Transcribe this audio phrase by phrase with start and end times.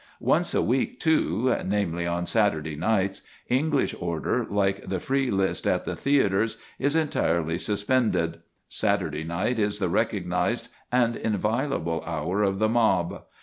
[0.19, 5.85] Once a week, too, namely, on Saturday nights, English order, like the free list at
[5.85, 8.39] the theatres, is entirely suspended.
[8.67, 13.25] Saturday night is the recognised and inviolable hour of the mob.